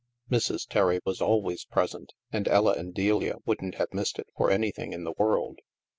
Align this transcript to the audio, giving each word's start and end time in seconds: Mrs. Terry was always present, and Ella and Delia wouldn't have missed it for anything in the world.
Mrs. 0.31 0.67
Terry 0.67 0.99
was 1.05 1.21
always 1.21 1.63
present, 1.63 2.13
and 2.31 2.47
Ella 2.47 2.73
and 2.73 2.91
Delia 2.91 3.35
wouldn't 3.45 3.75
have 3.75 3.93
missed 3.93 4.17
it 4.17 4.25
for 4.35 4.49
anything 4.49 4.93
in 4.93 5.03
the 5.03 5.13
world. 5.15 5.59